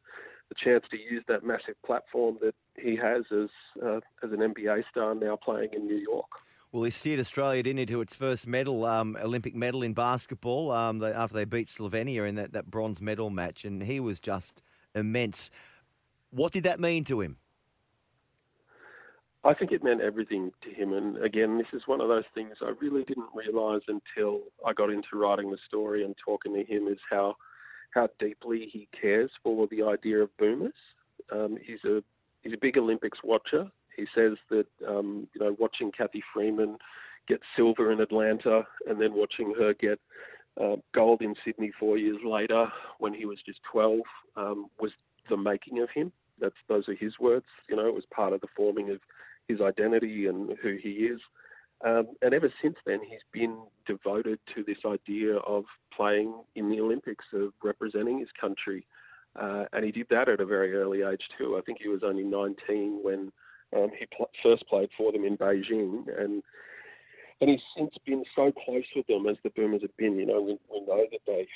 the 0.49 0.55
chance 0.63 0.83
to 0.91 0.97
use 0.97 1.23
that 1.27 1.43
massive 1.43 1.75
platform 1.83 2.37
that 2.41 2.53
he 2.77 2.95
has 2.95 3.23
as 3.31 3.49
uh, 3.83 3.97
as 4.23 4.31
an 4.31 4.53
NBA 4.53 4.83
star 4.91 5.15
now 5.15 5.35
playing 5.35 5.69
in 5.73 5.87
New 5.87 5.95
York. 5.97 6.29
Well, 6.75 6.83
he 6.83 6.91
steered 6.91 7.21
Australia, 7.21 7.63
didn't 7.63 7.89
its 7.89 8.15
first 8.15 8.45
medal, 8.45 8.83
um, 8.83 9.17
Olympic 9.23 9.55
medal 9.55 9.81
in 9.81 9.93
basketball 9.93 10.71
um, 10.71 11.01
after 11.01 11.33
they 11.33 11.45
beat 11.45 11.69
Slovenia 11.69 12.27
in 12.27 12.35
that, 12.35 12.51
that 12.51 12.69
bronze 12.69 13.01
medal 13.01 13.29
match, 13.29 13.63
and 13.63 13.81
he 13.81 14.01
was 14.01 14.19
just 14.19 14.61
immense. 14.93 15.51
What 16.31 16.51
did 16.51 16.65
that 16.65 16.81
mean 16.81 17.05
to 17.05 17.21
him? 17.21 17.37
I 19.45 19.53
think 19.53 19.71
it 19.71 19.85
meant 19.85 20.01
everything 20.01 20.51
to 20.63 20.69
him. 20.69 20.91
And 20.91 21.15
again, 21.23 21.57
this 21.57 21.67
is 21.71 21.83
one 21.85 22.01
of 22.01 22.09
those 22.09 22.25
things 22.33 22.57
I 22.61 22.73
really 22.81 23.05
didn't 23.05 23.29
realise 23.33 23.83
until 23.87 24.41
I 24.67 24.73
got 24.73 24.89
into 24.89 25.07
writing 25.13 25.51
the 25.51 25.57
story 25.65 26.03
and 26.03 26.13
talking 26.17 26.53
to 26.55 26.63
him 26.65 26.89
is 26.89 26.99
how 27.09 27.37
how 27.91 28.09
deeply 28.19 28.67
he 28.69 28.89
cares 28.99 29.31
for 29.41 29.65
the 29.67 29.83
idea 29.83 30.23
of 30.23 30.35
boomers. 30.35 30.73
Um, 31.31 31.57
he's 31.65 31.85
a 31.85 32.03
he's 32.43 32.51
a 32.51 32.57
big 32.61 32.77
Olympics 32.77 33.19
watcher. 33.23 33.71
He 33.95 34.05
says 34.15 34.33
that 34.49 34.67
um, 34.87 35.27
you 35.33 35.41
know 35.41 35.55
watching 35.59 35.91
Cathy 35.91 36.23
Freeman 36.33 36.77
get 37.27 37.39
silver 37.55 37.91
in 37.91 38.01
Atlanta 38.01 38.63
and 38.87 39.01
then 39.01 39.13
watching 39.13 39.53
her 39.57 39.73
get 39.73 39.99
uh, 40.61 40.75
gold 40.93 41.21
in 41.21 41.35
Sydney 41.43 41.71
four 41.79 41.97
years 41.97 42.17
later 42.23 42.67
when 42.99 43.13
he 43.13 43.25
was 43.25 43.39
just 43.45 43.59
12 43.71 43.99
um, 44.37 44.67
was 44.79 44.91
the 45.29 45.37
making 45.37 45.79
of 45.79 45.89
him. 45.89 46.11
That's 46.39 46.55
those 46.67 46.87
are 46.87 46.95
his 46.95 47.13
words. 47.19 47.45
You 47.69 47.75
know, 47.75 47.87
it 47.87 47.93
was 47.93 48.03
part 48.13 48.33
of 48.33 48.41
the 48.41 48.47
forming 48.55 48.89
of 48.91 48.99
his 49.47 49.61
identity 49.61 50.27
and 50.27 50.57
who 50.61 50.77
he 50.81 50.89
is. 50.89 51.19
Um, 51.85 52.07
and 52.21 52.33
ever 52.33 52.51
since 52.61 52.75
then, 52.85 52.99
he's 53.07 53.19
been 53.31 53.57
devoted 53.85 54.39
to 54.55 54.63
this 54.63 54.77
idea 54.85 55.37
of 55.37 55.65
playing 55.95 56.33
in 56.55 56.69
the 56.69 56.79
Olympics, 56.79 57.25
of 57.33 57.51
representing 57.63 58.19
his 58.19 58.29
country. 58.39 58.85
Uh, 59.39 59.65
and 59.73 59.83
he 59.83 59.91
did 59.91 60.07
that 60.09 60.29
at 60.29 60.39
a 60.39 60.45
very 60.45 60.73
early 60.73 61.01
age, 61.01 61.21
too. 61.37 61.57
I 61.57 61.61
think 61.61 61.79
he 61.81 61.89
was 61.89 62.01
only 62.03 62.23
19 62.23 62.99
when 63.03 63.31
um, 63.75 63.91
he 63.97 64.05
pl- 64.15 64.29
first 64.41 64.67
played 64.67 64.89
for 64.97 65.11
them 65.11 65.25
in 65.25 65.37
Beijing. 65.37 66.05
And 66.19 66.41
and 67.41 67.49
he's 67.49 67.59
since 67.77 67.91
been 68.05 68.23
so 68.35 68.51
close 68.65 68.85
with 68.95 69.07
them 69.07 69.27
as 69.27 69.35
the 69.43 69.49
Boomers 69.49 69.81
have 69.81 69.95
been. 69.97 70.17
You 70.17 70.25
know, 70.25 70.41
we, 70.41 70.57
we 70.71 70.85
know 70.85 71.05
that 71.11 71.19
they 71.27 71.47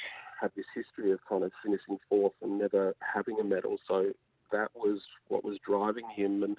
have 0.41 0.51
this 0.55 0.65
history 0.75 1.11
of 1.11 1.19
kind 1.27 1.43
of 1.43 1.51
finishing 1.63 1.97
fourth 2.09 2.33
and 2.41 2.59
never 2.59 2.95
having 3.13 3.39
a 3.39 3.43
medal. 3.43 3.77
So 3.87 4.11
that 4.51 4.69
was 4.75 4.99
what 5.27 5.43
was 5.43 5.57
driving 5.65 6.05
him. 6.13 6.43
And 6.43 6.57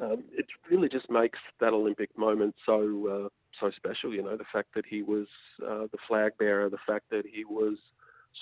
um, 0.00 0.24
it 0.32 0.46
really 0.70 0.88
just 0.88 1.10
makes 1.10 1.38
that 1.60 1.72
Olympic 1.72 2.16
moment 2.18 2.54
so 2.66 3.26
uh, 3.26 3.28
so 3.58 3.70
special. 3.76 4.12
You 4.14 4.22
know, 4.22 4.36
the 4.36 4.44
fact 4.52 4.68
that 4.74 4.84
he 4.86 5.02
was 5.02 5.26
uh, 5.62 5.86
the 5.90 5.98
flag 6.06 6.32
bearer, 6.38 6.68
the 6.68 6.78
fact 6.86 7.06
that 7.10 7.24
he 7.30 7.44
was 7.44 7.78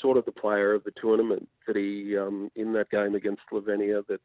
sort 0.03 0.17
of 0.17 0.25
the 0.25 0.33
player 0.33 0.75
of 0.75 0.83
the 0.83 0.93
tournament, 1.01 1.49
that 1.69 1.77
he 1.77 2.17
um, 2.19 2.51
in 2.57 2.73
that 2.73 2.91
game 2.91 3.15
against 3.15 3.43
Slovenia, 3.51 4.05
that 4.09 4.21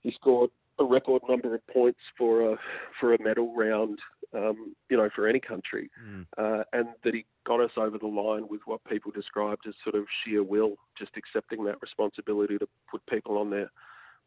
he 0.00 0.12
scored 0.12 0.50
a 0.78 0.84
record 0.84 1.22
number 1.28 1.54
of 1.54 1.66
points 1.68 2.00
for 2.16 2.52
a 2.52 2.56
for 3.00 3.14
a 3.14 3.22
medal 3.22 3.54
round, 3.56 3.98
um, 4.34 4.74
you 4.88 4.96
know, 4.96 5.08
for 5.14 5.26
any 5.26 5.40
country, 5.40 5.90
mm. 6.06 6.26
uh, 6.36 6.64
and 6.72 6.88
that 7.04 7.14
he 7.14 7.24
got 7.46 7.60
us 7.60 7.70
over 7.76 7.98
the 7.98 8.06
line 8.06 8.46
with 8.48 8.60
what 8.66 8.84
people 8.84 9.10
described 9.10 9.66
as 9.66 9.74
sort 9.82 9.94
of 9.94 10.06
sheer 10.24 10.42
will, 10.42 10.76
just 10.98 11.12
accepting 11.16 11.64
that 11.64 11.80
responsibility 11.82 12.58
to 12.58 12.68
put 12.90 13.04
people 13.06 13.38
on 13.38 13.50
their 13.50 13.70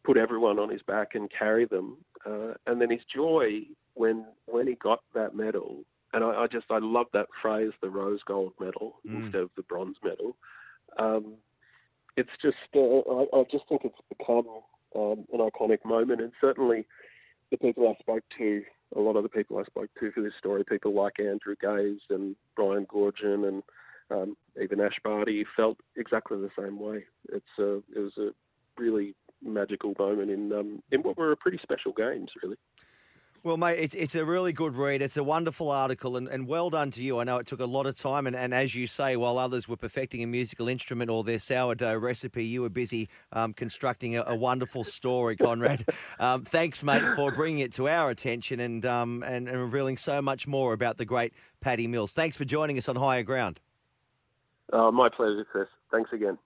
put 0.03 0.17
everyone 0.17 0.57
on 0.59 0.69
his 0.69 0.81
back 0.83 1.09
and 1.13 1.29
carry 1.37 1.65
them. 1.65 1.97
Uh, 2.25 2.53
and 2.67 2.81
then 2.81 2.89
his 2.89 3.01
joy 3.13 3.61
when 3.93 4.25
when 4.45 4.67
he 4.67 4.75
got 4.75 4.99
that 5.13 5.35
medal, 5.35 5.83
and 6.13 6.23
I, 6.23 6.43
I 6.43 6.47
just 6.47 6.65
I 6.69 6.79
love 6.79 7.07
that 7.13 7.27
phrase, 7.41 7.71
the 7.81 7.89
rose 7.89 8.19
gold 8.27 8.53
medal 8.59 8.95
mm. 9.07 9.23
instead 9.23 9.41
of 9.41 9.49
the 9.55 9.63
bronze 9.63 9.97
medal. 10.03 10.35
Um, 10.97 11.35
it's 12.17 12.29
just 12.41 12.57
uh, 12.75 12.79
I, 12.79 13.25
I, 13.33 13.43
just 13.51 13.67
think 13.69 13.81
it's 13.85 13.95
become 14.09 14.45
um, 14.95 15.25
an 15.33 15.39
iconic 15.39 15.83
moment, 15.85 16.21
and 16.21 16.31
certainly 16.39 16.85
the 17.49 17.57
people 17.57 17.87
I 17.87 17.99
spoke 17.99 18.23
to, 18.37 18.63
a 18.95 18.99
lot 18.99 19.15
of 19.15 19.23
the 19.23 19.29
people 19.29 19.57
I 19.57 19.63
spoke 19.63 19.89
to 19.99 20.11
for 20.11 20.21
this 20.21 20.33
story, 20.37 20.63
people 20.63 20.93
like 20.93 21.19
Andrew 21.19 21.55
Gaze 21.61 22.01
and 22.09 22.35
Brian 22.55 22.85
Goorjian 22.85 23.47
and 23.47 23.63
um, 24.09 24.35
even 24.61 24.81
Ash 24.81 24.99
Barty 25.03 25.45
felt 25.55 25.77
exactly 25.95 26.37
the 26.37 26.49
same 26.57 26.79
way. 26.79 27.05
It's 27.31 27.45
a, 27.59 27.77
it 27.95 27.99
was 27.99 28.17
a 28.17 28.29
really 28.77 29.15
magical 29.43 29.93
moment 29.97 30.29
in 30.29 30.51
um, 30.53 30.83
in 30.91 31.01
what 31.01 31.17
were 31.17 31.35
pretty 31.35 31.59
special 31.63 31.93
games, 31.93 32.29
really. 32.43 32.57
Well, 33.43 33.57
mate, 33.57 33.79
it's, 33.79 33.95
it's 33.95 34.13
a 34.13 34.23
really 34.23 34.53
good 34.53 34.75
read. 34.75 35.01
It's 35.01 35.17
a 35.17 35.23
wonderful 35.23 35.71
article, 35.71 36.15
and, 36.15 36.27
and 36.27 36.47
well 36.47 36.69
done 36.69 36.91
to 36.91 37.01
you. 37.01 37.17
I 37.17 37.23
know 37.23 37.37
it 37.37 37.47
took 37.47 37.59
a 37.59 37.65
lot 37.65 37.87
of 37.87 37.97
time, 37.97 38.27
and, 38.27 38.35
and 38.35 38.53
as 38.53 38.75
you 38.75 38.85
say, 38.85 39.15
while 39.15 39.39
others 39.39 39.67
were 39.67 39.77
perfecting 39.77 40.21
a 40.21 40.27
musical 40.27 40.67
instrument 40.67 41.09
or 41.09 41.23
their 41.23 41.39
sourdough 41.39 41.97
recipe, 41.97 42.45
you 42.45 42.61
were 42.61 42.69
busy 42.69 43.09
um, 43.33 43.53
constructing 43.53 44.15
a, 44.15 44.23
a, 44.27 44.35
wonderful 44.35 44.83
story, 44.83 45.35
Konrad. 45.37 45.89
um, 46.19 46.43
thanks, 46.43 46.83
mate, 46.83 47.01
for 47.15 47.31
bringing 47.31 47.59
it 47.59 47.73
to 47.73 47.89
our 47.89 48.11
attention 48.11 48.59
and, 48.59 48.85
um, 48.85 49.23
and, 49.23 49.49
and 49.49 49.59
revealing 49.59 49.97
so 49.97 50.21
much 50.21 50.45
more 50.45 50.73
about 50.73 50.99
the 50.99 51.05
great 51.05 51.33
Patty 51.61 51.87
Mills. 51.87 52.13
Thanks 52.13 52.37
for 52.37 52.45
joining 52.45 52.77
us 52.77 52.87
on 52.87 52.95
Higher 52.95 53.23
Ground. 53.23 53.59
Uh, 54.71 54.91
my 54.91 55.09
pleasure, 55.09 55.45
Chris. 55.51 55.67
Thanks 55.89 56.13
again. 56.13 56.37